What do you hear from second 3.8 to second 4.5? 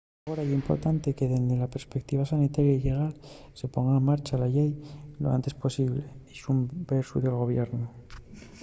en marcha